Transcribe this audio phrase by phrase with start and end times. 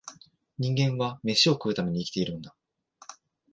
[0.57, 2.55] 人間は、めしを食うために生きているのだ